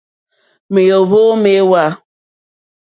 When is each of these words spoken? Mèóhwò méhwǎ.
Mèóhwò 0.73 1.21
méhwǎ. 1.43 1.85